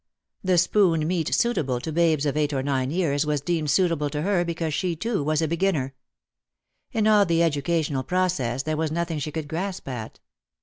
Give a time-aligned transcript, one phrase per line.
[0.43, 4.23] The spoon meat suitable to babes of eight or nine years was deemed suitable to
[4.23, 5.93] her because she too was a beginner.
[6.91, 10.19] In all the educational process there was nothing she could grasp at.